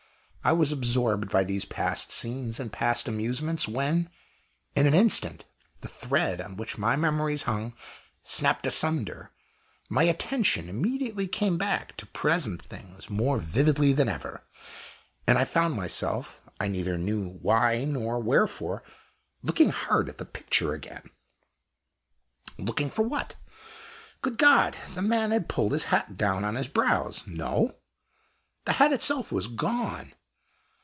I 0.43 0.53
was 0.53 0.71
absorbed 0.71 1.29
by 1.29 1.43
these 1.43 1.65
past 1.65 2.11
scenes 2.11 2.59
and 2.59 2.73
past 2.73 3.07
amusements, 3.07 3.67
when, 3.67 4.09
in 4.75 4.87
an 4.87 4.95
instant, 4.95 5.45
the 5.81 5.87
thread 5.87 6.41
on 6.41 6.57
which 6.57 6.79
my 6.79 6.95
memories 6.95 7.43
hung 7.43 7.75
snapped 8.23 8.65
asunder; 8.65 9.29
my 9.87 10.01
attention 10.01 10.67
immediately 10.67 11.27
came 11.27 11.59
back 11.59 11.95
to 11.97 12.07
present 12.07 12.59
things 12.63 13.07
more 13.07 13.37
vividly 13.37 13.93
than 13.93 14.09
ever, 14.09 14.41
and 15.27 15.37
I 15.37 15.43
found 15.45 15.75
myself, 15.75 16.41
I 16.59 16.67
neither 16.69 16.97
knew 16.97 17.37
why 17.43 17.83
nor 17.85 18.19
wherefore, 18.19 18.81
looking 19.43 19.69
hard 19.69 20.09
at 20.09 20.17
the 20.17 20.25
picture 20.25 20.73
again. 20.73 21.11
Looking 22.57 22.89
for 22.89 23.03
what? 23.03 23.35
Good 24.23 24.39
God! 24.39 24.75
the 24.95 25.03
man 25.03 25.29
had 25.29 25.47
pulled 25.47 25.73
his 25.73 25.83
hat 25.83 26.17
down 26.17 26.43
on 26.43 26.55
his 26.55 26.67
brows! 26.67 27.27
No! 27.27 27.75
the 28.65 28.73
hat 28.73 28.91
itself 28.91 29.31
was 29.31 29.45
gone! 29.45 30.13